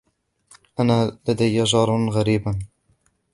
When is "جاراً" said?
1.63-2.09